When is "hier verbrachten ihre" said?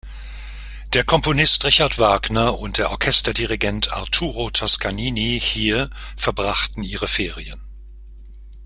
5.39-7.05